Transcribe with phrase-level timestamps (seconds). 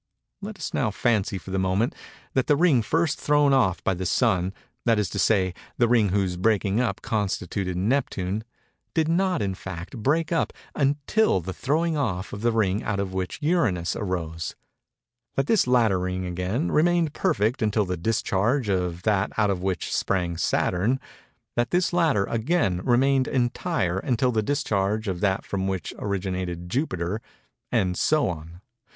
[0.41, 1.93] Let us now fancy, for the moment,
[2.33, 6.37] that the ring first thrown off by the Sun—that is to say, the ring whose
[6.37, 12.51] breaking up constituted Neptune—did not, in fact, break up until the throwing off of the
[12.51, 14.55] ring out of which Uranus arose;
[15.35, 19.93] that this latter ring, again, remained perfect until the discharge of that out of which
[19.93, 20.99] sprang Saturn;
[21.55, 27.95] that this latter, again, remained entire until the discharge of that from which originated Jupiter—and
[27.95, 28.61] so on.